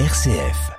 RCF. 0.00 0.72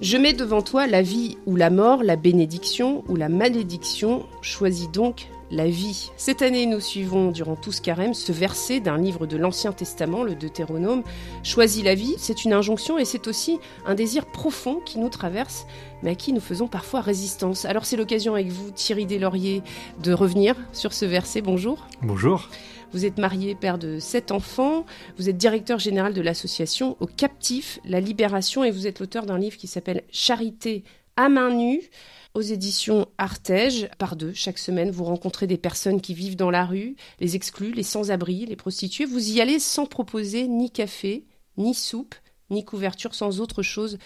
Je 0.00 0.16
mets 0.16 0.32
devant 0.32 0.60
toi 0.62 0.88
la 0.88 1.02
vie 1.02 1.38
ou 1.46 1.54
la 1.54 1.70
mort, 1.70 2.02
la 2.02 2.16
bénédiction 2.16 3.04
ou 3.08 3.14
la 3.14 3.28
malédiction. 3.28 4.26
Choisis 4.40 4.90
donc 4.90 5.28
la 5.52 5.66
vie. 5.68 6.10
Cette 6.16 6.42
année, 6.42 6.66
nous 6.66 6.80
suivons 6.80 7.30
durant 7.30 7.56
tout 7.56 7.72
ce 7.72 7.82
carême 7.82 8.14
ce 8.14 8.32
verset 8.32 8.80
d'un 8.80 8.96
livre 8.96 9.26
de 9.26 9.36
l'Ancien 9.36 9.72
Testament, 9.72 10.24
le 10.24 10.34
Deutéronome. 10.34 11.02
Choisis 11.44 11.84
la 11.84 11.94
vie, 11.94 12.14
c'est 12.16 12.44
une 12.44 12.54
injonction 12.54 12.98
et 12.98 13.04
c'est 13.04 13.28
aussi 13.28 13.58
un 13.84 13.94
désir 13.94 14.24
profond 14.26 14.80
qui 14.80 14.98
nous 14.98 15.10
traverse, 15.10 15.66
mais 16.02 16.12
à 16.12 16.14
qui 16.14 16.32
nous 16.32 16.40
faisons 16.40 16.68
parfois 16.68 17.02
résistance. 17.02 17.66
Alors 17.66 17.84
c'est 17.84 17.98
l'occasion 17.98 18.34
avec 18.34 18.48
vous, 18.48 18.70
Thierry 18.70 19.04
Deslauriers, 19.04 19.62
de 20.02 20.12
revenir 20.14 20.56
sur 20.72 20.94
ce 20.94 21.04
verset. 21.04 21.42
Bonjour. 21.42 21.86
Bonjour. 22.00 22.48
Vous 22.92 23.04
êtes 23.04 23.18
marié, 23.18 23.54
père 23.54 23.78
de 23.78 23.98
sept 23.98 24.32
enfants. 24.32 24.84
Vous 25.18 25.28
êtes 25.28 25.36
directeur 25.36 25.78
général 25.78 26.14
de 26.14 26.20
l'association 26.20 26.96
Aux 27.00 27.06
Captifs, 27.06 27.78
la 27.84 28.00
Libération, 28.00 28.64
et 28.64 28.70
vous 28.70 28.86
êtes 28.86 29.00
l'auteur 29.00 29.26
d'un 29.26 29.38
livre 29.38 29.56
qui 29.56 29.66
s'appelle 29.66 30.02
Charité 30.10 30.84
à 31.16 31.28
main 31.28 31.50
nue 31.50 31.82
aux 32.34 32.40
éditions 32.40 33.06
Artege. 33.18 33.88
Par 33.98 34.16
deux, 34.16 34.32
chaque 34.34 34.58
semaine, 34.58 34.90
vous 34.90 35.04
rencontrez 35.04 35.46
des 35.46 35.58
personnes 35.58 36.00
qui 36.00 36.14
vivent 36.14 36.36
dans 36.36 36.50
la 36.50 36.64
rue, 36.64 36.96
les 37.20 37.36
exclus, 37.36 37.72
les 37.72 37.82
sans-abri, 37.82 38.46
les 38.46 38.56
prostituées. 38.56 39.04
Vous 39.04 39.30
y 39.30 39.40
allez 39.40 39.58
sans 39.58 39.86
proposer 39.86 40.46
ni 40.48 40.70
café, 40.70 41.24
ni 41.56 41.74
soupe, 41.74 42.14
ni 42.50 42.64
couverture, 42.64 43.14
sans 43.14 43.40
autre 43.40 43.62
chose 43.62 43.98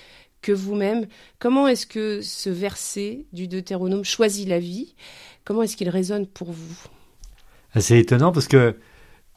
que 0.43 0.53
vous-même. 0.53 1.07
Comment 1.39 1.67
est-ce 1.67 1.87
que 1.87 2.21
ce 2.23 2.51
verset 2.51 3.27
du 3.33 3.49
Deutéronome 3.49 4.05
choisit 4.05 4.49
la 4.49 4.59
vie? 4.59 4.95
Comment 5.45 5.63
est-ce 5.63 5.77
qu'il 5.77 5.89
résonne 5.89 6.27
pour 6.27 6.53
vous? 6.53 6.87
C'est 7.79 7.99
étonnant 7.99 8.33
parce 8.33 8.49
que 8.49 8.77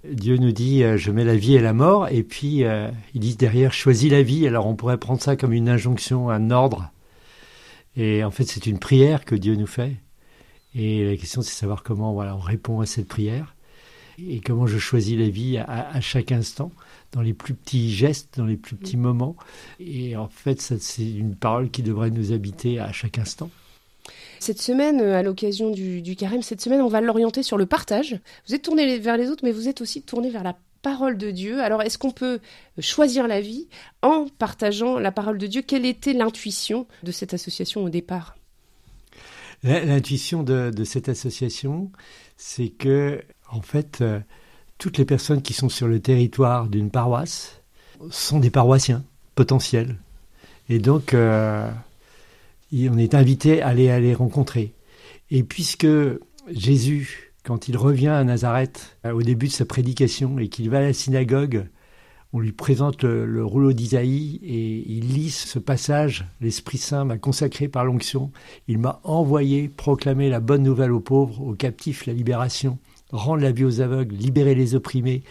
Dieu 0.09 0.37
nous 0.37 0.51
dit 0.51 0.83
euh, 0.83 0.97
je 0.97 1.11
mets 1.11 1.25
la 1.25 1.35
vie 1.35 1.55
et 1.55 1.59
la 1.59 1.73
mort 1.73 2.07
et 2.09 2.23
puis 2.23 2.63
euh, 2.63 2.89
il 3.13 3.21
dit 3.21 3.35
derrière 3.35 3.73
choisis 3.73 4.09
la 4.09 4.23
vie. 4.23 4.47
Alors 4.47 4.67
on 4.67 4.75
pourrait 4.75 4.97
prendre 4.97 5.21
ça 5.21 5.35
comme 5.35 5.51
une 5.51 5.67
injonction, 5.67 6.29
un 6.29 6.51
ordre. 6.51 6.91
Et 7.99 8.23
en 8.23 8.31
fait 8.31 8.45
c'est 8.45 8.65
une 8.65 8.79
prière 8.79 9.25
que 9.25 9.35
Dieu 9.35 9.55
nous 9.55 9.67
fait. 9.67 9.97
Et 10.73 11.05
la 11.11 11.17
question 11.17 11.41
c'est 11.41 11.51
de 11.51 11.55
savoir 11.55 11.83
comment 11.83 12.13
voilà, 12.13 12.35
on 12.35 12.39
répond 12.39 12.79
à 12.79 12.85
cette 12.85 13.07
prière 13.07 13.55
et 14.17 14.39
comment 14.39 14.67
je 14.67 14.77
choisis 14.77 15.17
la 15.17 15.29
vie 15.29 15.57
à, 15.57 15.89
à 15.89 16.01
chaque 16.01 16.31
instant, 16.31 16.71
dans 17.11 17.21
les 17.21 17.33
plus 17.33 17.53
petits 17.53 17.93
gestes, 17.93 18.37
dans 18.37 18.45
les 18.45 18.57
plus 18.57 18.75
petits 18.75 18.97
moments. 18.97 19.35
Et 19.79 20.15
en 20.15 20.29
fait 20.29 20.61
c'est 20.61 21.09
une 21.09 21.35
parole 21.35 21.69
qui 21.69 21.83
devrait 21.83 22.09
nous 22.09 22.31
habiter 22.31 22.79
à 22.79 22.91
chaque 22.93 23.19
instant. 23.19 23.49
Cette 24.39 24.61
semaine, 24.61 25.01
à 25.01 25.21
l'occasion 25.21 25.69
du, 25.69 26.01
du, 26.01 26.15
carême, 26.15 26.41
cette 26.41 26.61
semaine, 26.61 26.81
on 26.81 26.87
va 26.87 27.01
l'orienter 27.01 27.43
sur 27.43 27.57
le 27.57 27.65
partage. 27.65 28.17
Vous 28.47 28.55
êtes 28.55 28.61
tourné 28.61 28.97
vers 28.97 29.17
les 29.17 29.29
autres, 29.29 29.43
mais 29.43 29.51
vous 29.51 29.67
êtes 29.67 29.81
aussi 29.81 30.01
tourné 30.01 30.29
vers 30.29 30.43
la 30.43 30.55
parole 30.81 31.17
de 31.17 31.31
Dieu. 31.31 31.61
Alors, 31.61 31.81
est-ce 31.81 31.97
qu'on 31.97 32.11
peut 32.11 32.39
choisir 32.79 33.27
la 33.27 33.41
vie 33.41 33.67
en 34.01 34.27
partageant 34.37 34.99
la 34.99 35.11
parole 35.11 35.37
de 35.37 35.47
Dieu? 35.47 35.61
Quelle 35.61 35.85
était 35.85 36.13
l'intuition 36.13 36.87
de 37.03 37.11
cette 37.11 37.33
association 37.33 37.83
au 37.83 37.89
départ? 37.89 38.35
L'intuition 39.63 40.43
de, 40.43 40.83
cette 40.85 41.09
association, 41.09 41.91
c'est 42.37 42.69
que, 42.69 43.21
en 43.51 43.61
fait, 43.61 43.99
euh, 44.01 44.19
toutes 44.77 44.97
les 44.97 45.05
personnes 45.05 45.41
qui 45.41 45.53
sont 45.53 45.67
sur 45.67 45.87
le 45.87 45.99
territoire 45.99 46.67
d'une 46.67 46.89
paroisse 46.89 47.61
sont 48.09 48.39
des 48.39 48.49
paroissiens 48.49 49.03
potentiels. 49.35 49.97
Et 50.69 50.79
donc, 50.79 51.13
euh, 51.13 51.69
on 52.71 52.97
est 52.97 53.15
invité 53.15 53.61
à 53.61 53.69
à 53.69 53.73
les 53.73 54.13
rencontrer. 54.13 54.73
Et 55.29 55.43
puisque 55.43 55.87
Jésus, 56.49 57.28
quand 57.49 57.67
il 57.67 57.77
revient 57.77 58.09
à 58.09 58.23
Nazareth, 58.23 58.99
au 59.11 59.23
début 59.23 59.47
de 59.47 59.51
sa 59.51 59.65
prédication, 59.65 60.37
et 60.37 60.49
qu'il 60.49 60.69
va 60.69 60.77
à 60.77 60.81
la 60.81 60.93
synagogue, 60.93 61.65
on 62.31 62.39
lui 62.39 62.51
présente 62.51 63.01
le, 63.01 63.25
le 63.25 63.43
rouleau 63.43 63.73
d'Isaïe 63.73 64.39
et 64.43 64.87
il 64.87 65.15
lit 65.15 65.31
ce 65.31 65.57
passage, 65.57 66.27
l'Esprit 66.41 66.77
Saint 66.77 67.05
m'a 67.05 67.17
consacré 67.17 67.67
par 67.67 67.85
l'onction, 67.85 68.31
il 68.67 68.77
m'a 68.77 69.01
envoyé 69.03 69.67
proclamer 69.67 70.29
la 70.29 70.39
bonne 70.39 70.61
nouvelle 70.61 70.91
aux 70.91 70.99
pauvres, 70.99 71.41
aux 71.41 71.55
captifs 71.55 72.05
la 72.05 72.13
libération, 72.13 72.77
rendre 73.11 73.41
la 73.41 73.51
vie 73.51 73.65
aux 73.65 73.81
aveugles, 73.81 74.13
libérer 74.13 74.53
les 74.53 74.75
opprimés, 74.75 75.23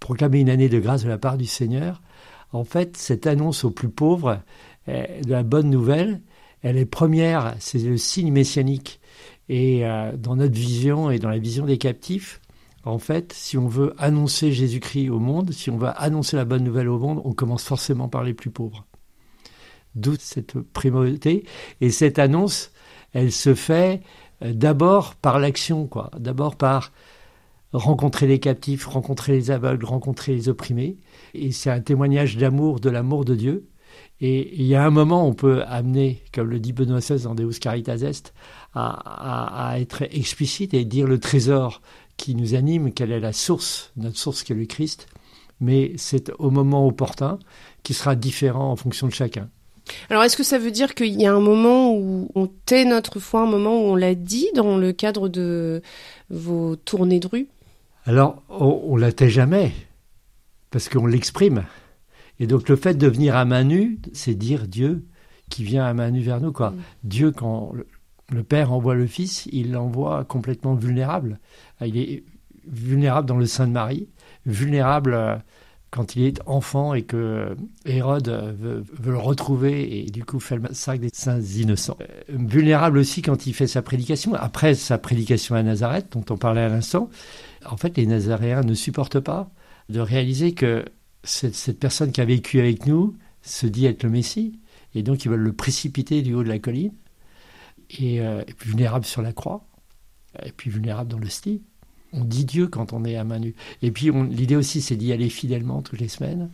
proclamer 0.00 0.40
une 0.40 0.50
année 0.50 0.68
de 0.68 0.80
grâce 0.80 1.04
de 1.04 1.08
la 1.08 1.18
part 1.18 1.38
du 1.38 1.46
Seigneur. 1.46 2.02
En 2.50 2.64
fait, 2.64 2.96
cette 2.96 3.28
annonce 3.28 3.62
aux 3.62 3.70
plus 3.70 3.88
pauvres 3.88 4.40
de 4.88 5.30
la 5.30 5.44
bonne 5.44 5.70
nouvelle, 5.70 6.22
elle 6.62 6.76
est 6.76 6.86
première, 6.86 7.54
c'est 7.60 7.78
le 7.78 7.98
signe 7.98 8.32
messianique. 8.32 9.00
Et 9.52 9.84
euh, 9.84 10.16
dans 10.16 10.36
notre 10.36 10.54
vision 10.54 11.10
et 11.10 11.18
dans 11.18 11.28
la 11.28 11.36
vision 11.36 11.66
des 11.66 11.76
captifs, 11.76 12.40
en 12.84 12.98
fait, 12.98 13.34
si 13.34 13.58
on 13.58 13.68
veut 13.68 13.92
annoncer 13.98 14.50
Jésus-Christ 14.50 15.10
au 15.10 15.18
monde, 15.18 15.52
si 15.52 15.68
on 15.68 15.76
veut 15.76 15.90
annoncer 15.94 16.38
la 16.38 16.46
bonne 16.46 16.64
nouvelle 16.64 16.88
au 16.88 16.98
monde, 16.98 17.20
on 17.26 17.34
commence 17.34 17.62
forcément 17.62 18.08
par 18.08 18.24
les 18.24 18.32
plus 18.32 18.48
pauvres. 18.48 18.86
D'où 19.94 20.14
cette 20.18 20.58
primauté. 20.58 21.44
Et 21.82 21.90
cette 21.90 22.18
annonce, 22.18 22.72
elle 23.12 23.30
se 23.30 23.54
fait 23.54 24.00
d'abord 24.40 25.16
par 25.16 25.38
l'action, 25.38 25.86
quoi. 25.86 26.10
D'abord 26.18 26.56
par 26.56 26.90
rencontrer 27.74 28.26
les 28.26 28.38
captifs, 28.38 28.86
rencontrer 28.86 29.32
les 29.32 29.50
aveugles, 29.50 29.84
rencontrer 29.84 30.34
les 30.34 30.48
opprimés. 30.48 30.96
Et 31.34 31.52
c'est 31.52 31.68
un 31.68 31.82
témoignage 31.82 32.38
d'amour, 32.38 32.80
de 32.80 32.88
l'amour 32.88 33.26
de 33.26 33.34
Dieu. 33.34 33.68
Et 34.22 34.54
il 34.54 34.66
y 34.66 34.74
a 34.74 34.82
un 34.82 34.90
moment, 34.90 35.26
on 35.26 35.34
peut 35.34 35.62
amener, 35.66 36.22
comme 36.32 36.48
le 36.48 36.58
dit 36.58 36.72
Benoît 36.72 37.00
XVI 37.00 37.24
dans 37.24 37.34
Deus 37.34 37.58
Caritas 37.60 37.96
Est, 37.96 38.32
à, 38.74 38.90
à, 38.90 39.70
à, 39.70 39.78
être 39.78 40.02
explicite 40.02 40.74
et 40.74 40.84
dire 40.84 41.06
le 41.06 41.18
trésor 41.18 41.82
qui 42.16 42.34
nous 42.34 42.54
anime, 42.54 42.92
quelle 42.92 43.12
est 43.12 43.20
la 43.20 43.32
source, 43.32 43.92
notre 43.96 44.18
source 44.18 44.42
qui 44.42 44.52
est 44.52 44.56
le 44.56 44.66
Christ. 44.66 45.06
Mais 45.60 45.92
c'est 45.96 46.30
au 46.38 46.50
moment 46.50 46.86
opportun 46.86 47.38
qui 47.82 47.94
sera 47.94 48.16
différent 48.16 48.70
en 48.70 48.76
fonction 48.76 49.06
de 49.06 49.12
chacun. 49.12 49.48
Alors, 50.10 50.22
est-ce 50.22 50.36
que 50.36 50.44
ça 50.44 50.58
veut 50.58 50.70
dire 50.70 50.94
qu'il 50.94 51.20
y 51.20 51.26
a 51.26 51.34
un 51.34 51.40
moment 51.40 51.94
où 51.94 52.30
on 52.34 52.46
tait 52.46 52.84
notre 52.84 53.18
foi, 53.18 53.42
un 53.42 53.50
moment 53.50 53.74
où 53.74 53.90
on 53.90 53.96
l'a 53.96 54.14
dit 54.14 54.48
dans 54.54 54.78
le 54.78 54.92
cadre 54.92 55.28
de 55.28 55.82
vos 56.30 56.76
tournées 56.76 57.20
de 57.20 57.26
rue? 57.26 57.48
Alors, 58.06 58.42
on, 58.48 58.82
on 58.84 58.96
la 58.96 59.12
tait 59.12 59.30
jamais, 59.30 59.72
parce 60.70 60.88
qu'on 60.88 61.06
l'exprime. 61.06 61.64
Et 62.40 62.46
donc 62.46 62.68
le 62.68 62.76
fait 62.76 62.94
de 62.94 63.06
venir 63.06 63.36
à 63.36 63.44
main 63.44 63.64
nue, 63.64 64.00
c'est 64.12 64.34
dire 64.34 64.66
Dieu 64.66 65.04
qui 65.48 65.64
vient 65.64 65.84
à 65.84 65.94
main 65.94 66.10
nue 66.10 66.22
vers 66.22 66.40
nous. 66.40 66.52
Quoi. 66.52 66.70
Mm. 66.70 66.82
Dieu, 67.04 67.30
quand 67.30 67.72
le 68.30 68.42
Père 68.42 68.72
envoie 68.72 68.94
le 68.94 69.06
Fils, 69.06 69.48
il 69.52 69.72
l'envoie 69.72 70.24
complètement 70.24 70.74
vulnérable. 70.74 71.38
Il 71.84 71.96
est 71.96 72.24
vulnérable 72.66 73.26
dans 73.26 73.36
le 73.36 73.46
sein 73.46 73.66
de 73.66 73.72
Marie, 73.72 74.08
vulnérable 74.46 75.42
quand 75.92 76.16
il 76.16 76.24
est 76.24 76.40
enfant 76.46 76.94
et 76.94 77.02
que 77.02 77.54
Hérode 77.84 78.28
veut, 78.58 78.82
veut 78.98 79.12
le 79.12 79.18
retrouver 79.18 79.98
et 79.98 80.10
du 80.10 80.24
coup 80.24 80.40
fait 80.40 80.56
le 80.56 80.62
massacre 80.62 81.02
des 81.02 81.10
saints 81.12 81.40
innocents. 81.40 81.98
Vulnérable 82.28 82.96
aussi 82.96 83.20
quand 83.20 83.46
il 83.46 83.52
fait 83.52 83.66
sa 83.66 83.82
prédication, 83.82 84.32
après 84.34 84.74
sa 84.74 84.96
prédication 84.96 85.54
à 85.54 85.62
Nazareth, 85.62 86.06
dont 86.12 86.24
on 86.30 86.38
parlait 86.38 86.62
à 86.62 86.68
l'instant. 86.68 87.10
En 87.66 87.76
fait, 87.76 87.96
les 87.98 88.06
Nazaréens 88.06 88.62
ne 88.62 88.74
supportent 88.74 89.20
pas 89.20 89.50
de 89.90 90.00
réaliser 90.00 90.52
que 90.52 90.84
cette, 91.24 91.54
cette, 91.54 91.78
personne 91.78 92.10
qui 92.10 92.22
a 92.22 92.24
vécu 92.24 92.58
avec 92.58 92.86
nous 92.86 93.14
se 93.42 93.66
dit 93.66 93.84
être 93.84 94.02
le 94.02 94.08
Messie, 94.08 94.58
et 94.94 95.02
donc 95.02 95.26
ils 95.26 95.30
veulent 95.30 95.40
le 95.40 95.52
précipiter 95.52 96.22
du 96.22 96.32
haut 96.32 96.42
de 96.42 96.48
la 96.48 96.58
colline, 96.58 96.92
et, 97.98 98.20
euh, 98.20 98.42
et 98.46 98.52
puis 98.54 98.70
vulnérable 98.70 99.04
sur 99.04 99.22
la 99.22 99.32
croix, 99.32 99.64
et 100.44 100.52
puis 100.52 100.70
vulnérable 100.70 101.10
dans 101.10 101.18
le 101.18 101.28
style. 101.28 101.60
On 102.12 102.24
dit 102.24 102.44
Dieu 102.44 102.68
quand 102.68 102.92
on 102.92 103.04
est 103.04 103.16
à 103.16 103.24
main 103.24 103.38
nue. 103.38 103.54
Et 103.80 103.90
puis 103.90 104.10
l'idée 104.10 104.56
aussi, 104.56 104.82
c'est 104.82 104.96
d'y 104.96 105.12
aller 105.12 105.30
fidèlement 105.30 105.80
toutes 105.80 106.00
les 106.00 106.08
semaines. 106.08 106.50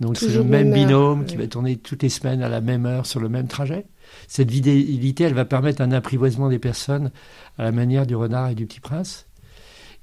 Donc 0.00 0.16
c'est 0.16 0.32
le 0.32 0.44
même 0.44 0.72
binôme 0.72 1.26
qui 1.26 1.36
va 1.36 1.46
tourner 1.46 1.76
toutes 1.76 2.02
les 2.02 2.08
semaines 2.08 2.42
à 2.42 2.48
la 2.48 2.60
même 2.60 2.86
heure 2.86 3.04
sur 3.04 3.20
le 3.20 3.28
même 3.28 3.48
trajet. 3.48 3.86
Cette 4.28 4.50
fidélité, 4.50 5.24
elle 5.24 5.34
va 5.34 5.44
permettre 5.44 5.82
un 5.82 5.90
apprivoisement 5.90 6.48
des 6.48 6.58
personnes 6.60 7.10
à 7.58 7.64
la 7.64 7.72
manière 7.72 8.06
du 8.06 8.14
renard 8.14 8.48
et 8.48 8.54
du 8.54 8.64
petit 8.64 8.80
prince. 8.80 9.26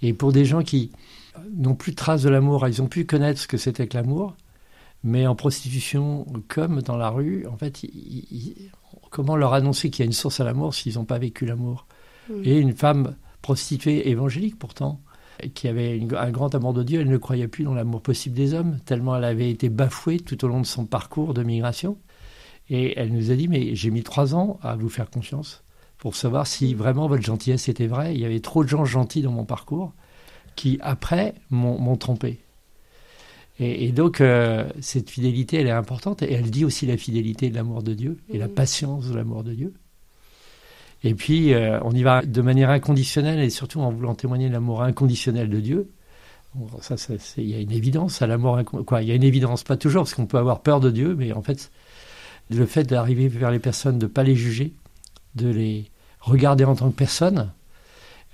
Et 0.02 0.14
pour 0.14 0.34
des 0.34 0.46
gens 0.46 0.62
qui, 0.62 0.92
n'ont 1.54 1.76
plus 1.76 1.92
de 1.92 1.96
traces 1.96 2.24
de 2.24 2.30
l'amour, 2.30 2.68
ils 2.68 2.82
ont 2.82 2.88
pu 2.88 3.06
connaître 3.06 3.40
ce 3.40 3.48
que 3.48 3.58
c'était 3.58 3.88
que 3.88 3.98
l'amour, 3.98 4.36
mais 5.06 5.28
en 5.28 5.36
prostitution 5.36 6.26
comme 6.48 6.82
dans 6.82 6.98
la 6.98 7.10
rue, 7.10 7.46
en 7.46 7.56
fait, 7.56 7.84
ils, 7.84 8.26
ils, 8.32 8.72
comment 9.12 9.36
leur 9.36 9.54
annoncer 9.54 9.92
qu'il 9.92 10.04
y 10.04 10.06
a 10.06 10.08
une 10.08 10.14
source 10.14 10.40
à 10.40 10.44
l'amour 10.44 10.74
s'ils 10.74 10.96
n'ont 10.96 11.06
pas 11.06 11.20
vécu 11.20 11.46
l'amour? 11.46 11.86
Mmh. 12.28 12.42
Et 12.44 12.58
une 12.58 12.74
femme 12.74 13.16
prostituée 13.44 14.10
évangélique 14.10 14.58
pourtant, 14.58 15.00
qui 15.54 15.68
avait 15.68 15.96
une, 15.96 16.16
un 16.16 16.32
grand 16.32 16.56
amour 16.56 16.74
de 16.74 16.82
Dieu, 16.82 17.02
elle 17.02 17.10
ne 17.10 17.18
croyait 17.18 17.48
plus 17.48 17.64
dans 17.64 17.76
l'amour 17.76 18.02
possible 18.02 18.36
des 18.36 18.56
hommes, 18.56 18.80
tellement 18.84 19.16
elle 19.16 19.26
avait 19.26 19.52
été 19.52 19.70
bafouée 19.70 20.20
tout 20.20 20.44
au 20.44 20.48
long 20.48 20.60
de 20.60 20.66
son 20.66 20.86
parcours 20.86 21.36
de 21.36 21.44
migration. 21.44 21.98
Et 22.72 22.98
elle 23.00 23.14
nous 23.14 23.30
a 23.30 23.36
dit, 23.36 23.48
mais 23.48 23.76
j'ai 23.76 23.92
mis 23.92 24.02
trois 24.02 24.34
ans 24.34 24.60
à 24.64 24.76
vous 24.76 24.90
faire 24.90 25.12
confiance 25.12 25.64
pour 26.00 26.16
savoir 26.16 26.48
si 26.48 26.74
vraiment 26.74 27.08
votre 27.08 27.24
gentillesse 27.24 27.70
était 27.70 27.86
vraie. 27.86 28.16
Il 28.16 28.22
y 28.22 28.26
avait 28.26 28.40
trop 28.40 28.64
de 28.64 28.70
gens 28.70 28.86
gentils 28.86 29.22
dans 29.22 29.32
mon 29.32 29.46
parcours 29.46 29.94
qui, 30.56 30.80
après, 30.82 31.36
m'ont 31.52 31.96
trompé. 31.96 32.40
Et, 33.60 33.86
et 33.86 33.92
donc, 33.92 34.22
euh, 34.22 34.68
cette 34.82 35.10
fidélité, 35.10 35.58
elle 35.58 35.68
est 35.68 35.72
importante. 35.72 36.22
Et 36.24 36.34
elle 36.34 36.50
dit 36.50 36.66
aussi 36.66 36.86
la 36.86 36.98
fidélité 36.98 37.50
de 37.50 37.56
l'amour 37.56 37.84
de 37.84 37.94
Dieu 37.94 38.18
et 38.30 38.38
mmh. 38.38 38.40
la 38.40 38.48
patience 38.48 39.10
de 39.10 39.16
l'amour 39.16 39.44
de 39.44 39.54
Dieu. 39.54 39.74
Et 41.04 41.14
puis, 41.14 41.54
euh, 41.54 41.80
on 41.84 41.92
y 41.92 42.04
va 42.04 42.24
de 42.24 42.42
manière 42.42 42.70
inconditionnelle 42.72 43.40
et 43.40 43.50
surtout 43.50 43.80
en 43.80 43.92
voulant 43.92 44.16
témoigner 44.16 44.48
de 44.48 44.54
l'amour 44.54 44.82
inconditionnel 44.82 45.50
de 45.50 45.60
Dieu. 45.60 45.90
ça, 46.82 46.96
il 47.38 47.50
y 47.50 47.54
a 47.54 47.60
une 47.60 47.72
évidence 47.72 48.22
à 48.22 48.28
l'amour. 48.28 48.60
Quoi, 48.66 49.04
il 49.04 49.10
y 49.10 49.12
a 49.12 49.16
une 49.16 49.24
évidence, 49.24 49.64
pas 49.64 49.78
toujours, 49.78 50.04
parce 50.04 50.16
qu'on 50.16 50.26
peut 50.26 50.40
avoir 50.40 50.62
peur 50.62 50.80
de 50.80 50.90
Dieu, 50.90 51.16
mais 51.16 51.32
en 51.32 51.44
fait, 51.44 51.72
le 52.50 52.66
fait 52.66 52.84
d'arriver 52.84 53.28
vers 53.28 53.52
les 53.52 53.60
personnes, 53.60 54.00
de 54.00 54.06
ne 54.06 54.12
pas 54.12 54.24
les 54.24 54.36
juger, 54.36 54.74
de 55.36 55.50
les 55.50 55.86
regarder 56.22 56.66
en 56.66 56.76
tant 56.76 56.90
que 56.90 56.96
personnes, 56.96 57.52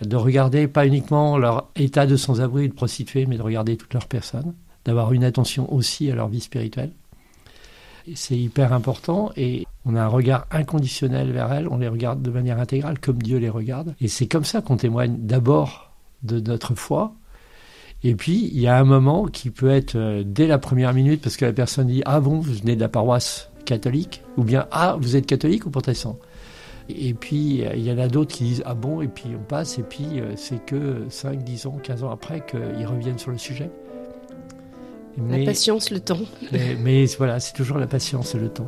de 0.02 0.16
regarder 0.16 0.68
pas 0.68 0.88
uniquement 0.88 1.38
leur 1.38 1.70
état 1.76 2.06
de 2.06 2.16
sans-abri 2.16 2.70
de 2.70 2.74
prostituée, 2.74 3.26
mais 3.26 3.38
de 3.38 3.42
regarder 3.42 3.76
toute 3.76 3.94
leur 3.94 4.08
personne, 4.08 4.54
d'avoir 4.86 5.14
une 5.14 5.24
attention 5.24 5.72
aussi 5.74 6.10
à 6.12 6.16
leur 6.16 6.28
vie 6.28 6.42
spirituelle. 6.42 6.92
C'est 8.16 8.38
hyper 8.38 8.74
important 8.74 9.32
et 9.38 9.66
on 9.86 9.96
a 9.96 10.02
un 10.02 10.08
regard 10.08 10.48
inconditionnel 10.52 11.32
vers 11.32 11.52
elles, 11.54 11.68
on 11.68 11.78
les 11.78 11.88
regarde 11.88 12.22
de 12.22 12.32
manière 12.32 12.60
intégrale 12.60 13.00
comme 13.00 13.22
Dieu 13.22 13.38
les 13.38 13.50
regarde. 13.50 13.96
Et 14.02 14.08
c'est 14.08 14.28
comme 14.28 14.44
ça 14.44 14.62
qu'on 14.62 14.78
témoigne 14.78 15.18
d'abord 15.20 15.92
de 16.24 16.40
notre 16.40 16.76
foi. 16.76 17.14
Et 18.04 18.16
puis, 18.16 18.50
il 18.52 18.60
y 18.60 18.68
a 18.68 18.78
un 18.78 18.84
moment 18.84 19.26
qui 19.26 19.52
peut 19.52 19.70
être 19.70 19.96
euh, 19.96 20.24
dès 20.26 20.48
la 20.48 20.58
première 20.58 20.94
minute, 20.94 21.22
parce 21.22 21.38
que 21.38 21.46
la 21.46 21.54
personne 21.54 21.88
dit 21.88 22.02
Ah 22.06 22.20
bon, 22.20 22.40
vous 22.40 22.54
venez 22.54 22.76
de 22.76 22.82
la 22.82 22.90
paroisse 22.90 23.52
catholique? 23.66 24.24
Ou 24.38 24.44
bien 24.44 24.68
Ah, 24.72 24.98
vous 25.00 25.16
êtes 25.16 25.28
catholique 25.28 25.68
ou 25.68 25.70
protestant? 25.70 26.18
Et 26.90 27.14
puis, 27.14 27.64
il 27.74 27.84
y 27.84 27.92
en 27.92 28.00
a 28.00 28.08
d'autres 28.08 28.34
qui 28.34 28.44
disent 28.44 28.64
Ah 28.66 28.74
bon, 28.74 29.02
et 29.02 29.08
puis 29.08 29.30
on 29.38 29.44
passe, 29.44 29.78
et 29.78 29.84
puis 29.84 30.20
euh, 30.20 30.34
c'est 30.36 30.66
que 30.66 31.06
5, 31.10 31.44
10 31.44 31.68
ans, 31.68 31.78
15 31.82 32.04
ans 32.04 32.10
après 32.10 32.44
qu'ils 32.46 32.88
reviennent 32.88 33.20
sur 33.20 33.32
le 33.32 33.38
sujet. 33.38 33.70
La 35.18 35.46
patience, 35.46 35.92
le 35.92 36.00
temps. 36.00 36.20
Mais, 36.52 36.76
mais 36.80 37.06
voilà, 37.18 37.40
c'est 37.40 37.54
toujours 37.54 37.78
la 37.78 37.88
patience 37.88 38.36
et 38.36 38.40
le 38.40 38.50
temps. 38.50 38.68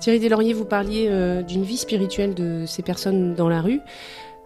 Thierry 0.00 0.20
Deslauriers, 0.20 0.54
vous 0.54 0.64
parliez 0.64 1.08
euh, 1.08 1.42
d'une 1.42 1.64
vie 1.64 1.76
spirituelle 1.76 2.32
de 2.32 2.64
ces 2.66 2.82
personnes 2.82 3.34
dans 3.34 3.48
la 3.48 3.60
rue. 3.60 3.80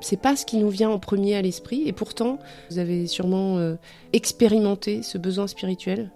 C'est 0.02 0.20
pas 0.20 0.36
ce 0.36 0.44
qui 0.44 0.58
nous 0.58 0.68
vient 0.68 0.90
en 0.90 0.98
premier 0.98 1.36
à 1.36 1.42
l'esprit, 1.42 1.82
et 1.86 1.92
pourtant, 1.92 2.38
vous 2.70 2.78
avez 2.78 3.06
sûrement 3.06 3.58
euh, 3.58 3.76
expérimenté 4.12 5.02
ce 5.02 5.16
besoin 5.16 5.46
spirituel. 5.46 6.10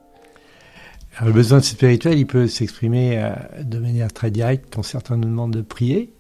le 1.24 1.32
besoin 1.32 1.60
spirituel, 1.60 2.18
il 2.18 2.26
peut 2.26 2.48
s'exprimer 2.48 3.18
euh, 3.18 3.30
de 3.62 3.78
manière 3.78 4.12
très 4.12 4.30
directe 4.30 4.74
quand 4.74 4.82
certains 4.82 5.16
nous 5.16 5.28
demandent 5.28 5.54
de 5.54 5.62
prier, 5.62 6.12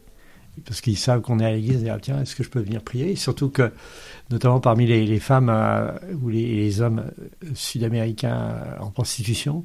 parce 0.64 0.80
qu'ils 0.80 0.96
savent 0.96 1.20
qu'on 1.20 1.40
est 1.40 1.44
à 1.44 1.52
l'église, 1.52 1.82
et 1.82 1.90
disent 1.90 1.98
tiens, 2.00 2.22
est-ce 2.22 2.36
que 2.36 2.44
je 2.44 2.48
peux 2.48 2.60
venir 2.60 2.82
prier? 2.82 3.16
Surtout 3.16 3.50
que, 3.50 3.72
notamment 4.30 4.60
parmi 4.60 4.86
les, 4.86 5.18
femmes 5.18 5.52
ou 6.22 6.28
les, 6.28 6.46
les 6.46 6.80
hommes 6.80 7.04
sud-américains 7.54 8.54
en 8.80 8.90
prostitution, 8.90 9.64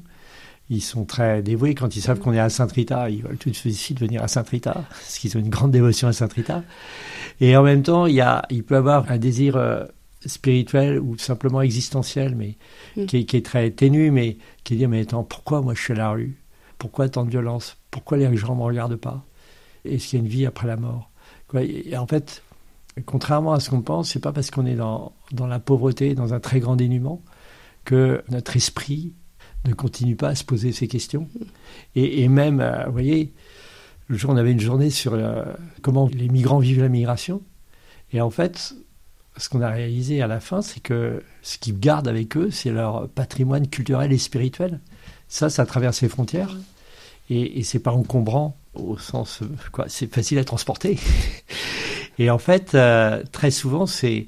ils 0.72 0.80
sont 0.80 1.04
très 1.04 1.42
dévoués. 1.42 1.74
Quand 1.74 1.94
ils 1.96 2.00
savent 2.00 2.18
qu'on 2.18 2.32
est 2.32 2.38
à 2.38 2.48
Saint-Rita, 2.48 3.10
ils 3.10 3.22
veulent 3.22 3.36
tout 3.36 3.50
de 3.50 3.54
suite 3.54 4.00
venir 4.00 4.22
à 4.22 4.28
Saint-Rita, 4.28 4.84
parce 4.88 5.18
qu'ils 5.18 5.36
ont 5.36 5.40
une 5.40 5.50
grande 5.50 5.70
dévotion 5.70 6.08
à 6.08 6.12
Saint-Rita. 6.12 6.64
Et 7.40 7.56
en 7.56 7.62
même 7.62 7.82
temps, 7.82 8.06
il, 8.06 8.14
y 8.14 8.22
a, 8.22 8.42
il 8.48 8.64
peut 8.64 8.76
avoir 8.76 9.10
un 9.10 9.18
désir 9.18 9.56
euh, 9.56 9.84
spirituel 10.24 10.98
ou 10.98 11.18
simplement 11.18 11.60
existentiel, 11.60 12.34
mais 12.36 12.56
mm. 12.96 13.06
qui, 13.06 13.18
est, 13.18 13.44
très 13.44 13.70
ténu, 13.70 14.10
mais 14.10 14.38
qui 14.64 14.76
dit, 14.76 14.86
mais 14.86 15.02
attends, 15.02 15.24
pourquoi 15.24 15.60
moi 15.60 15.74
je 15.74 15.82
suis 15.82 15.92
à 15.92 15.96
la 15.96 16.10
rue? 16.10 16.38
Pourquoi 16.78 17.08
tant 17.10 17.24
de 17.26 17.30
violence? 17.30 17.76
Pourquoi 17.90 18.16
les 18.16 18.34
gens 18.36 18.54
ne 18.54 18.58
me 18.60 18.64
regardent 18.64 18.96
pas? 18.96 19.24
Est-ce 19.84 20.08
qu'il 20.08 20.18
y 20.18 20.22
a 20.22 20.24
une 20.24 20.30
vie 20.30 20.46
après 20.46 20.66
la 20.66 20.76
mort? 20.76 21.10
Et 21.54 21.96
En 21.98 22.06
fait, 22.06 22.42
contrairement 23.04 23.52
à 23.52 23.60
ce 23.60 23.68
qu'on 23.68 23.82
pense, 23.82 24.10
c'est 24.10 24.20
pas 24.20 24.32
parce 24.32 24.50
qu'on 24.50 24.64
est 24.64 24.74
dans, 24.74 25.12
dans 25.32 25.46
la 25.46 25.58
pauvreté, 25.58 26.14
dans 26.14 26.32
un 26.32 26.40
très 26.40 26.60
grand 26.60 26.76
dénuement, 26.76 27.22
que 27.84 28.24
notre 28.30 28.56
esprit 28.56 29.12
ne 29.64 29.74
continue 29.74 30.16
pas 30.16 30.28
à 30.28 30.34
se 30.34 30.44
poser 30.44 30.72
ces 30.72 30.88
questions. 30.88 31.28
Et, 31.94 32.28
même, 32.28 32.60
euh, 32.60 32.84
vous 32.86 32.92
voyez, 32.92 33.32
le 34.08 34.16
jour, 34.16 34.30
on 34.30 34.36
avait 34.36 34.52
une 34.52 34.60
journée 34.60 34.90
sur 34.90 35.14
euh, 35.14 35.44
comment 35.82 36.08
les 36.12 36.28
migrants 36.28 36.58
vivent 36.58 36.80
la 36.80 36.88
migration. 36.88 37.42
Et 38.12 38.20
en 38.20 38.30
fait, 38.30 38.74
ce 39.36 39.48
qu'on 39.48 39.62
a 39.62 39.70
réalisé 39.70 40.20
à 40.22 40.26
la 40.26 40.40
fin, 40.40 40.62
c'est 40.62 40.80
que 40.80 41.22
ce 41.42 41.58
qu'ils 41.58 41.78
gardent 41.78 42.08
avec 42.08 42.36
eux, 42.36 42.50
c'est 42.50 42.70
leur 42.70 43.08
patrimoine 43.08 43.68
culturel 43.68 44.12
et 44.12 44.18
spirituel. 44.18 44.80
Ça, 45.28 45.48
ça 45.48 45.64
traverse 45.64 46.02
les 46.02 46.08
frontières. 46.08 46.56
Et, 47.30 47.62
c'est 47.62 47.78
pas 47.78 47.92
encombrant 47.92 48.58
au 48.74 48.98
sens, 48.98 49.40
quoi, 49.70 49.86
c'est 49.88 50.12
facile 50.12 50.38
à 50.38 50.44
transporter. 50.44 50.98
et 52.18 52.28
en 52.28 52.38
fait, 52.38 52.74
euh, 52.74 53.22
très 53.32 53.50
souvent, 53.50 53.86
c'est, 53.86 54.26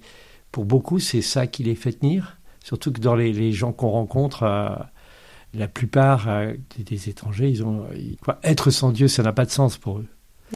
pour 0.52 0.64
beaucoup, 0.64 1.00
c'est 1.00 1.20
ça 1.20 1.46
qui 1.46 1.64
les 1.64 1.74
fait 1.74 1.92
tenir. 1.92 2.38
Surtout 2.62 2.92
que 2.92 3.00
dans 3.00 3.14
les, 3.14 3.32
les 3.32 3.52
gens 3.52 3.72
qu'on 3.72 3.90
rencontre, 3.90 4.44
la 5.54 5.68
plupart 5.68 6.28
euh, 6.28 6.54
des, 6.78 7.08
étrangers, 7.08 7.48
ils 7.48 7.64
ont 7.64 7.86
quoi, 8.22 8.38
être 8.42 8.70
sans 8.70 8.90
Dieu, 8.90 9.08
ça 9.08 9.22
n'a 9.22 9.32
pas 9.32 9.44
de 9.44 9.50
sens 9.50 9.78
pour 9.78 9.98
eux. 9.98 10.06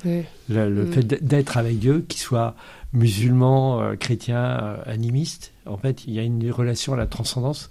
Le, 0.05 0.85
mm. 0.85 0.93
fait 0.93 1.25
d'être 1.25 1.57
avec 1.57 1.79
Dieu, 1.79 2.05
qu'il 2.09 2.21
soit 2.21 2.55
musulman, 2.93 3.81
euh, 3.81 3.97
chrétien, 3.97 4.39
euh, 4.39 4.77
animiste, 4.87 5.53
en 5.67 5.77
fait, 5.77 6.05
il 6.07 6.15
y 6.15 6.19
a 6.19 6.23
une 6.23 6.51
relation 6.51 6.95
à 6.95 6.97
la 6.97 7.07
transcendance 7.07 7.71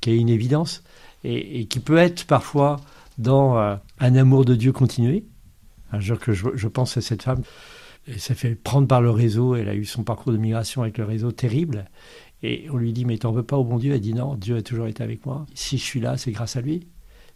qui 0.00 0.10
est 0.10 0.16
une 0.16 0.28
évidence 0.28 0.82
et, 1.24 1.66
qui 1.66 1.80
peut 1.80 1.96
être 1.96 2.26
parfois 2.26 2.76
dans 3.18 3.56
un 3.56 4.14
amour 4.14 4.44
de 4.44 4.54
Dieu 4.54 4.72
continué. 4.72 5.24
Un 5.90 6.00
jour 6.00 6.18
que 6.18 6.32
je, 6.32 6.46
je 6.54 6.68
pense 6.68 6.96
à 6.96 7.00
cette 7.00 7.22
femme, 7.22 7.42
et 8.08 8.18
ça 8.18 8.34
fait 8.34 8.54
prendre 8.54 8.86
par 8.86 9.00
le 9.00 9.10
réseau. 9.10 9.56
Elle 9.56 9.68
a 9.68 9.74
eu 9.74 9.84
son 9.84 10.04
parcours 10.04 10.32
de 10.32 10.38
migration 10.38 10.82
avec 10.82 10.98
le 10.98 11.04
réseau 11.04 11.32
terrible. 11.32 11.86
Et 12.42 12.68
on 12.70 12.76
lui 12.76 12.92
dit, 12.92 13.04
mais 13.04 13.18
t'en 13.18 13.32
veux 13.32 13.42
pas 13.42 13.56
au 13.56 13.64
bon 13.64 13.78
Dieu? 13.78 13.94
Elle 13.94 14.00
dit, 14.00 14.14
non, 14.14 14.34
Dieu 14.34 14.56
a 14.56 14.62
toujours 14.62 14.86
été 14.86 15.02
avec 15.02 15.24
moi. 15.26 15.46
Si 15.54 15.78
je 15.78 15.82
suis 15.82 16.00
là, 16.00 16.16
c'est 16.16 16.32
grâce 16.32 16.56
à 16.56 16.60
lui. 16.60 16.86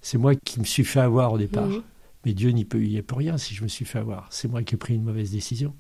C'est 0.03 0.19
moi 0.19 0.35
qui 0.35 0.61
me 0.61 0.65
suis 0.65 0.85
fait 0.85 1.01
avoir 1.01 1.33
au 1.33 1.39
départ. 1.39 1.67
Mhm. 1.67 1.83
Mais 2.25 2.35
Dieu 2.35 2.51
n'y 2.51 2.65
peut, 2.65 2.83
y 2.83 3.01
pour 3.03 3.19
rien 3.19 3.39
si 3.39 3.55
je 3.55 3.63
me 3.63 3.69
suis 3.69 3.85
fait 3.85 3.99
avoir. 3.99 4.27
C'est 4.31 4.49
moi 4.49 4.63
qui 4.63 4.75
ai 4.75 4.79
pris 4.79 4.95
une 4.95 5.05
mauvaise 5.05 5.31
décision. 5.31 5.75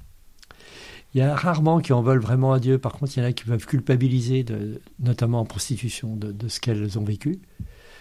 Il 1.15 1.19
y 1.19 1.21
a 1.23 1.35
rarement 1.35 1.81
qui 1.81 1.93
en 1.93 2.03
veulent 2.03 2.21
vraiment 2.21 2.53
à 2.53 2.61
Dieu. 2.61 2.79
Par 2.79 2.93
contre, 2.93 3.17
il 3.17 3.21
y 3.21 3.23
en 3.23 3.29
a 3.29 3.33
qui 3.33 3.45
peuvent 3.45 3.67
culpabiliser, 3.67 4.45
de, 4.45 4.81
notamment 5.01 5.41
en 5.41 5.45
prostitution, 5.45 6.17
de, 6.17 6.49
ce 6.49 6.61
qu'elles 6.61 6.99
ont 6.99 7.05
vécu. 7.05 7.41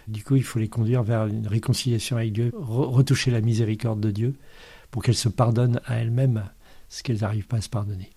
Du 0.07 0.23
coup, 0.23 0.35
il 0.35 0.43
faut 0.43 0.59
les 0.59 0.69
conduire 0.69 1.03
vers 1.03 1.25
une 1.25 1.47
réconciliation 1.47 2.17
avec 2.17 2.33
Dieu, 2.33 2.51
retoucher 2.55 3.31
la 3.31 3.41
miséricorde 3.41 3.99
de 3.99 4.11
Dieu 4.11 4.35
pour 4.91 5.03
qu'elles 5.03 5.15
se 5.15 5.29
pardonnent 5.29 5.81
à 5.85 5.97
elles-mêmes 5.97 6.43
ce 6.87 7.03
qu'elles 7.03 7.21
n'arrivent 7.21 7.47
pas 7.47 7.57
à 7.57 7.61
se 7.61 7.69
pardonner. 7.69 8.09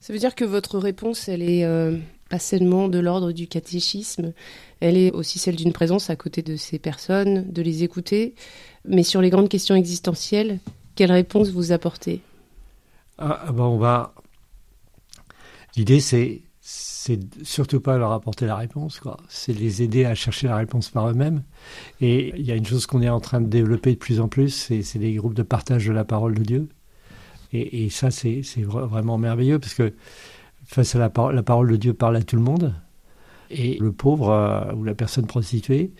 Ça 0.00 0.12
veut 0.12 0.18
dire 0.18 0.34
que 0.34 0.44
votre 0.44 0.78
réponse, 0.78 1.28
elle 1.28 1.42
est 1.42 1.64
euh, 1.64 1.96
pas 2.28 2.38
seulement 2.38 2.88
de 2.88 2.98
l'ordre 2.98 3.32
du 3.32 3.46
catéchisme, 3.46 4.32
elle 4.80 4.96
est 4.96 5.12
aussi 5.12 5.38
celle 5.38 5.56
d'une 5.56 5.72
présence 5.72 6.10
à 6.10 6.16
côté 6.16 6.42
de 6.42 6.56
ces 6.56 6.78
personnes, 6.78 7.50
de 7.50 7.62
les 7.62 7.82
écouter. 7.82 8.34
Mais 8.86 9.02
sur 9.02 9.20
les 9.20 9.30
grandes 9.30 9.48
questions 9.48 9.74
existentielles, 9.74 10.58
quelle 10.94 11.12
réponse 11.12 11.50
vous 11.50 11.72
apportez? 11.72 12.20
Ah, 13.18 13.44
ah 13.46 13.52
bah, 13.52 13.64
on 13.64 13.78
va. 13.78 14.14
L'idée, 15.76 16.00
c'est 16.00 16.42
c'est 16.66 17.20
surtout 17.42 17.80
pas 17.80 17.98
leur 17.98 18.12
apporter 18.12 18.46
la 18.46 18.56
réponse, 18.56 18.98
quoi. 18.98 19.18
C'est 19.28 19.52
les 19.52 19.82
aider 19.82 20.06
à 20.06 20.14
chercher 20.14 20.46
la 20.46 20.56
réponse 20.56 20.88
par 20.88 21.10
eux-mêmes. 21.10 21.42
Et 22.00 22.32
il 22.38 22.46
y 22.46 22.50
a 22.50 22.54
une 22.54 22.64
chose 22.64 22.86
qu'on 22.86 23.02
est 23.02 23.10
en 23.10 23.20
train 23.20 23.42
de 23.42 23.46
développer 23.46 23.92
de 23.92 23.98
plus 23.98 24.20
en 24.20 24.28
plus, 24.28 24.48
c'est 24.48 24.98
les 24.98 25.12
groupes 25.12 25.34
de 25.34 25.42
partage 25.42 25.84
de 25.84 25.92
la 25.92 26.06
parole 26.06 26.34
de 26.34 26.42
Dieu. 26.42 26.68
Et, 27.52 27.84
et 27.84 27.90
ça, 27.90 28.10
c'est 28.10 28.42
vraiment 28.62 29.18
merveilleux 29.18 29.58
parce 29.58 29.74
que 29.74 29.92
face 30.66 30.94
à 30.94 30.98
la, 30.98 31.12
la, 31.32 31.42
parole 31.42 31.70
de 31.70 31.76
Dieu 31.76 31.94
parle 31.94 32.16
à 32.16 32.22
tout 32.22 32.36
le 32.36 32.42
monde. 32.42 32.74
Et 33.50 33.78
le 33.78 33.92
pauvre 33.92 34.30
euh, 34.30 34.72
ou 34.74 34.84
la 34.84 34.94
personne 34.94 35.26
prostituée, 35.26 35.92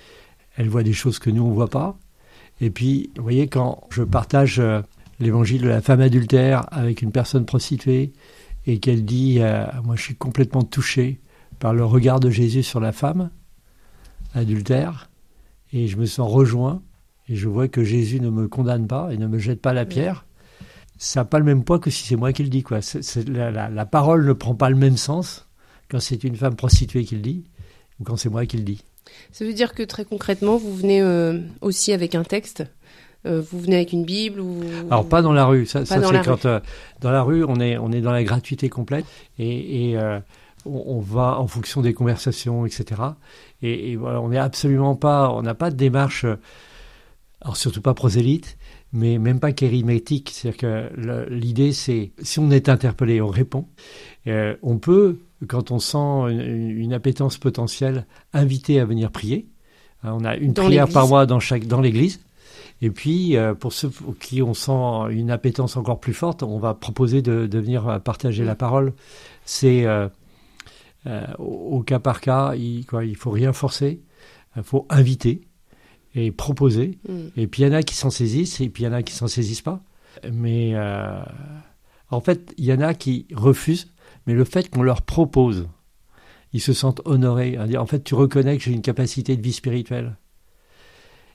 elle 0.57 0.69
voit 0.69 0.83
des 0.83 0.93
choses 0.93 1.19
que 1.19 1.31
nous, 1.31 1.43
on 1.43 1.51
ne 1.51 1.55
voit 1.55 1.69
pas. 1.69 1.99
Et 2.61 2.71
puis, 2.71 3.11
vous 3.17 3.23
voyez, 3.23 3.49
quand 3.49 3.87
je 3.91 4.03
partage 4.03 4.61
euh, 4.61 4.81
l'évangile 5.21 5.63
de 5.63 5.69
la 5.69 5.81
femme 5.81 6.01
adultère 6.01 6.67
avec 6.73 7.03
une 7.03 7.13
personne 7.13 7.45
prostituée 7.45 8.13
et 8.67 8.79
qu'elle 8.79 9.05
dit 9.05 9.39
euh, 9.41 9.67
Moi, 9.85 9.97
je 9.97 10.03
suis 10.03 10.17
complètement 10.17 10.63
touché 10.63 11.21
par 11.59 11.75
le 11.75 11.85
regard 11.85 12.21
de 12.21 12.31
Jésus 12.31 12.63
sur 12.63 12.81
la 12.81 12.93
femme 12.93 13.31
adultère, 14.35 15.11
et 15.73 15.87
je 15.87 15.97
me 15.97 16.07
sens 16.07 16.31
rejoint, 16.31 16.83
et 17.29 17.37
je 17.37 17.49
vois 17.49 17.69
que 17.69 17.85
Jésus 17.85 18.21
ne 18.21 18.31
me 18.31 18.49
condamne 18.49 18.87
pas 18.87 19.11
et 19.13 19.17
ne 19.17 19.27
me 19.27 19.39
jette 19.39 19.61
pas 19.61 19.73
la 19.73 19.85
pierre 19.85 20.27
ça 20.99 21.21
n'a 21.21 21.25
pas 21.25 21.39
le 21.39 21.45
même 21.45 21.65
poids 21.65 21.79
que 21.79 21.91
si 21.91 22.05
c'est 22.05 22.17
moi 22.17 22.33
qui 22.33 22.43
le 22.43 22.49
dis. 22.49 22.63
Quoi. 22.63 22.81
la, 23.27 23.87
parole 23.87 24.27
ne 24.27 24.33
prend 24.33 24.55
pas 24.55 24.71
le 24.71 24.77
même 24.77 24.97
sens 24.97 25.47
quand 25.89 26.01
c'est 26.01 26.25
une 26.25 26.37
femme 26.37 26.57
prostituée 26.57 27.05
qui 27.05 27.17
le 27.17 27.21
dit 27.21 27.45
ou 28.01 28.05
quand 28.05 28.17
c'est 28.17 28.29
moi 28.29 28.47
qui 28.47 28.57
le 28.57 28.63
dis. 28.63 28.83
Ça 29.33 29.45
veut 29.45 29.53
dire 29.53 29.75
que 29.75 29.83
très 29.83 30.05
concrètement, 30.05 30.57
vous 30.57 30.75
venez 30.75 31.03
euh, 31.03 31.41
aussi 31.61 31.93
avec 31.93 32.15
un 32.15 32.25
texte 32.25 32.65
euh, 33.27 33.41
vous 33.41 33.59
venez 33.59 33.77
avec 33.77 33.95
une 33.95 34.05
Bible 34.05 34.39
ou 34.39 34.61
Alors 34.91 35.09
pas 35.09 35.23
dans 35.23 35.33
la 35.33 35.47
rue, 35.47 35.65
ça, 35.65 35.87
c'est 35.87 35.99
quand 36.23 36.45
euh, 36.45 36.61
dans 37.01 37.11
la 37.11 37.23
rue 37.23 37.43
on 37.43 37.59
est 37.59 37.79
on 37.79 37.91
est 37.91 38.03
dans 38.03 38.13
la 38.13 38.23
gratuité 38.23 38.69
complète 38.69 39.07
et, 39.39 39.97
on, 40.67 41.01
va 41.01 41.39
en 41.39 41.47
fonction 41.47 41.81
des 41.81 41.95
conversations, 41.95 42.67
etc. 42.67 43.01
Et, 43.63 43.97
voilà, 43.97 44.21
on 44.21 44.29
n'est 44.29 44.39
absolument 44.39 44.95
pas, 44.95 45.31
on 45.31 45.43
n'a 45.43 45.55
pas 45.55 45.71
de 45.71 45.77
démarche, 45.77 46.27
alors 47.45 47.59
surtout 47.59 47.83
pas 47.83 47.93
prosélyte, 47.93 48.57
mais 48.93 49.19
même 49.19 49.39
pas 49.39 49.53
kérimétique. 49.53 50.31
C'est-à-dire 50.33 50.59
que 50.59 51.31
l'idée, 51.31 51.73
c'est 51.73 52.13
si 52.23 52.39
on 52.39 52.51
est 52.51 52.71
interpellé, 52.71 53.21
on 53.21 53.29
répond. 53.29 53.69
Euh, 54.27 54.57
on 54.63 54.79
peut, 54.79 55.19
quand 55.47 55.71
on 55.71 55.79
sent 55.79 56.33
une, 56.33 56.95
appétence 56.95 57.37
potentielle, 57.37 58.07
inviter 58.33 58.81
à 58.81 58.87
venir 58.87 59.11
prier. 59.11 59.47
Euh, 60.07 60.11
on 60.13 60.25
a 60.25 60.37
une 60.37 60.55
prière 60.55 60.89
par 60.89 61.07
mois 61.07 61.27
dans 61.27 61.39
chaque 61.39 61.67
dans 61.67 61.83
l'église. 61.83 62.21
Et 62.81 62.91
puis, 62.91 63.37
euh, 63.37 63.53
pour 63.53 63.75
ceux 63.75 63.91
qui 64.21 64.41
on 64.41 64.55
sent 64.55 65.13
une 65.13 65.31
appétence 65.31 65.77
encore 65.77 66.01
plus 66.01 66.15
forte, 66.15 66.43
on 66.43 66.59
va 66.59 66.73
proposer 66.73 67.21
de, 67.21 67.47
de 67.47 67.59
venir 67.59 68.01
partager 68.03 68.43
la 68.43 68.55
parole. 68.55 68.95
C'est 69.45 69.87
au, 71.39 71.83
cas 71.83 71.99
par 71.99 72.23
cas, 72.23 72.55
il, 72.55 72.87
quoi, 72.87 73.05
il 73.05 73.17
faut 73.17 73.31
rien 73.31 73.53
forcer, 73.53 74.01
il 74.57 74.63
faut 74.63 74.87
inviter 74.89 75.43
et 76.15 76.31
proposer. 76.31 76.99
Mm. 77.09 77.21
Et 77.37 77.47
puis 77.47 77.63
il 77.63 77.67
y 77.67 77.69
en 77.69 77.73
a 77.73 77.83
qui 77.83 77.95
s'en 77.95 78.11
saisissent 78.11 78.61
et 78.61 78.69
puis 78.69 78.85
il 78.85 78.87
y 78.87 78.89
en 78.89 78.93
a 78.93 79.03
qui 79.03 79.13
s'en 79.13 79.27
saisissent 79.27 79.63
pas. 79.63 79.83
Mais 80.33 80.73
euh, 80.75 81.23
en 82.11 82.21
fait, 82.21 82.55
il 82.57 82.65
y 82.65 82.73
en 82.73 82.81
a 82.81 82.95
qui 82.95 83.27
refusent, 83.35 83.93
mais 84.27 84.35
le 84.35 84.45
fait 84.45 84.71
qu'on 84.71 84.83
leur 84.83 85.03
propose, 85.03 85.69
ils 86.53 86.61
se 86.61 86.73
sentent 86.73 87.01
honorés. 87.05 87.57
À 87.57 87.67
dire, 87.67 87.83
en 87.83 87.87
fait, 87.87 88.05
tu 88.05 88.15
reconnais 88.15 88.57
que 88.57 88.63
j'ai 88.63 88.73
une 88.73 88.83
capacité 88.83 89.37
de 89.37 89.43
vie 89.43 89.53
spirituelle. 89.53 90.17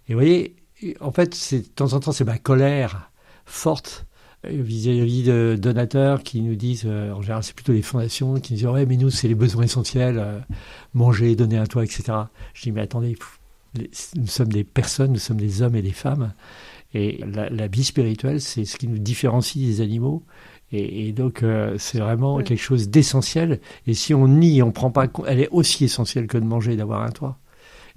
Et 0.07 0.13
vous 0.13 0.19
voyez, 0.19 0.55
en 1.01 1.11
fait, 1.11 1.35
c'est 1.35 1.59
de 1.59 1.67
temps 1.67 1.93
en 1.93 1.99
temps, 1.99 2.13
c'est 2.13 2.23
ma 2.23 2.37
colère 2.37 3.11
forte 3.45 4.05
vis-à-vis 4.43 5.23
de 5.23 5.57
donateurs 5.59 6.23
qui 6.23 6.41
nous 6.41 6.55
disent, 6.55 6.83
euh, 6.85 7.11
en 7.11 7.21
général 7.21 7.43
c'est 7.43 7.53
plutôt 7.53 7.73
les 7.73 7.81
fondations, 7.81 8.35
qui 8.35 8.53
nous 8.53 8.59
disent 8.59 8.67
ouais 8.67 8.85
mais 8.85 8.95
nous 8.95 9.09
c'est 9.09 9.27
les 9.27 9.35
besoins 9.35 9.63
essentiels, 9.63 10.17
euh, 10.17 10.39
manger, 10.93 11.35
donner 11.35 11.57
un 11.57 11.65
toit, 11.65 11.83
etc. 11.83 12.03
Je 12.53 12.61
dis 12.61 12.71
mais 12.71 12.81
attendez, 12.81 13.17
nous 14.15 14.27
sommes 14.27 14.51
des 14.51 14.63
personnes, 14.63 15.13
nous 15.13 15.19
sommes 15.19 15.39
des 15.39 15.61
hommes 15.61 15.75
et 15.75 15.81
des 15.81 15.91
femmes. 15.91 16.33
Et 16.93 17.23
la, 17.25 17.67
vie 17.67 17.83
spirituelle, 17.83 18.41
c'est 18.41 18.65
ce 18.65 18.77
qui 18.77 18.87
nous 18.87 18.97
différencie 18.97 19.63
des 19.63 19.81
animaux. 19.81 20.23
Et, 20.71 21.13
donc, 21.13 21.41
euh, 21.41 21.75
c'est 21.77 21.99
vraiment 21.99 22.39
quelque 22.39 22.61
chose 22.61 22.89
d'essentiel. 22.89 23.59
Et 23.87 23.93
si 23.93 24.13
on 24.13 24.27
nie, 24.27 24.61
on 24.61 24.71
prend 24.71 24.91
pas, 24.91 25.07
elle 25.27 25.39
est 25.39 25.49
aussi 25.49 25.85
essentielle 25.85 26.27
que 26.27 26.37
de 26.37 26.45
manger 26.45 26.73
et 26.73 26.75
d'avoir 26.75 27.03
un 27.03 27.09
toit. 27.09 27.37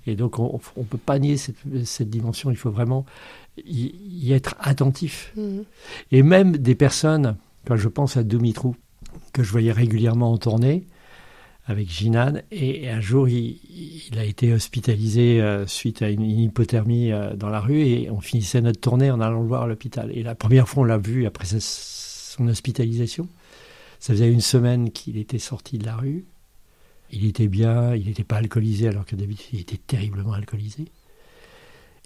Et 0.06 0.16
donc, 0.16 0.38
on 0.38 0.60
ne 0.76 0.84
peut 0.84 0.98
pas 0.98 1.18
nier 1.18 1.36
cette, 1.36 2.10
dimension. 2.10 2.50
Il 2.50 2.56
faut 2.56 2.70
vraiment 2.70 3.06
y, 3.64 4.32
être 4.32 4.56
attentif. 4.58 5.32
Mmh. 5.36 5.60
Et 6.10 6.22
même 6.22 6.56
des 6.56 6.74
personnes, 6.74 7.36
quand 7.66 7.76
je 7.76 7.88
pense 7.88 8.16
à 8.16 8.24
Dumitrou, 8.24 8.74
que 9.32 9.42
je 9.42 9.50
voyais 9.50 9.72
régulièrement 9.72 10.32
en 10.32 10.38
tournée, 10.38 10.86
avec 11.72 11.90
Jinan. 11.90 12.42
Et, 12.50 12.88
un 12.88 13.00
jour, 13.00 13.28
il, 13.28 13.58
a 14.16 14.24
été 14.24 14.52
hospitalisé 14.52 15.40
euh, 15.40 15.66
suite 15.66 16.02
à 16.02 16.10
une, 16.10 16.22
hypothermie 16.22 17.10
euh, 17.10 17.34
dans 17.34 17.48
la 17.48 17.60
rue 17.60 17.80
et 17.80 18.10
on 18.10 18.20
finissait 18.20 18.60
notre 18.60 18.80
tournée 18.80 19.10
en 19.10 19.20
allant 19.20 19.40
le 19.40 19.48
voir 19.48 19.62
à 19.62 19.66
l'hôpital. 19.66 20.10
Et 20.16 20.22
la 20.22 20.34
première 20.34 20.68
fois, 20.68 20.84
on 20.84 20.86
l'a 20.86 20.98
vu 20.98 21.26
après 21.26 21.46
son 21.58 22.46
hospitalisation. 22.46 23.28
Ça 23.98 24.12
faisait 24.12 24.30
une 24.30 24.40
semaine 24.40 24.90
qu'il 24.90 25.16
était 25.16 25.38
sorti 25.38 25.78
de 25.78 25.86
la 25.86 25.96
rue. 25.96 26.24
Il 27.10 27.26
était 27.26 27.48
bien, 27.48 27.94
il 27.94 28.06
n'était 28.06 28.24
pas 28.24 28.36
alcoolisé 28.36 28.88
alors 28.88 29.04
que 29.04 29.16
d'habitude 29.16 29.50
il 29.52 29.60
était 29.60 29.76
terriblement 29.76 30.32
alcoolisé. 30.32 30.86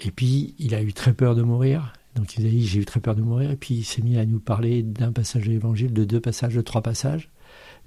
Et 0.04 0.10
puis 0.10 0.54
il 0.58 0.74
a 0.74 0.82
eu 0.82 0.92
très 0.92 1.14
peur 1.14 1.34
de 1.34 1.42
mourir. 1.42 1.92
Donc 2.16 2.36
il 2.36 2.42
nous 2.42 2.48
a 2.48 2.50
dit 2.50 2.66
j'ai 2.66 2.80
eu 2.80 2.84
très 2.84 3.00
peur 3.00 3.14
de 3.14 3.22
mourir. 3.22 3.50
Et 3.50 3.56
puis 3.56 3.76
il 3.76 3.84
s'est 3.84 4.02
mis 4.02 4.18
à 4.18 4.26
nous 4.26 4.40
parler 4.40 4.82
d'un 4.82 5.12
passage 5.12 5.44
de 5.44 5.50
l'évangile, 5.50 5.92
de 5.92 6.04
deux 6.04 6.20
passages, 6.20 6.54
de 6.54 6.60
trois 6.60 6.82
passages 6.82 7.30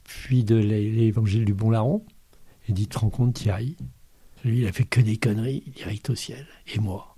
puis 0.09 0.43
de 0.43 0.55
l'évangile 0.55 1.45
du 1.45 1.53
bon 1.53 1.69
larron. 1.69 2.03
Et 2.67 2.73
dit, 2.73 2.87
te 2.87 2.97
rends 2.97 3.09
compte 3.09 3.35
Thierry 3.35 3.77
Lui, 4.43 4.59
il 4.61 4.67
a 4.67 4.71
fait 4.71 4.83
que 4.83 5.01
des 5.01 5.17
conneries, 5.17 5.63
direct 5.75 6.09
au 6.09 6.15
ciel. 6.15 6.47
Et 6.73 6.79
moi 6.79 7.15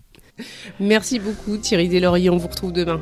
Merci 0.79 1.19
beaucoup 1.19 1.57
Thierry 1.57 1.87
Deslauriers, 1.87 2.29
on 2.29 2.37
vous 2.37 2.47
retrouve 2.47 2.73
demain. 2.73 2.99